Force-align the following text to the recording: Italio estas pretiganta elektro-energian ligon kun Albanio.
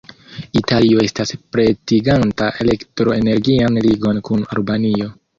Italio 0.59 1.01
estas 1.07 1.33
pretiganta 1.55 2.47
elektro-energian 2.65 3.77
ligon 3.89 4.23
kun 4.31 4.43
Albanio. 4.57 5.11